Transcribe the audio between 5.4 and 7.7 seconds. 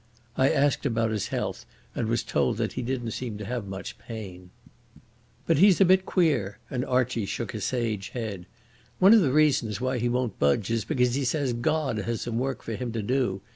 "But he's a bit queer," and Archie shook a